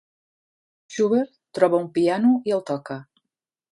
Schubert 0.93 1.37
troba 1.59 1.81
un 1.83 1.85
piano 1.99 2.33
i 2.51 2.57
el 2.59 2.65
toca. 2.71 2.99